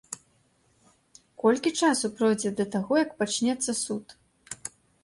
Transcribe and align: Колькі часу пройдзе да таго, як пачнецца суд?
Колькі 1.45 1.73
часу 1.83 2.05
пройдзе 2.17 2.53
да 2.61 2.65
таго, 2.79 2.93
як 3.05 3.11
пачнецца 3.21 3.71
суд? 3.85 4.05